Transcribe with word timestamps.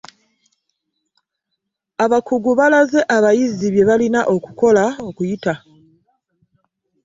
Abakugu 2.03 2.51
balaze 2.59 2.99
abayizi 3.15 3.65
bye 3.73 3.83
balina 3.89 4.21
okukola 4.35 4.83
okuyita. 5.07 5.53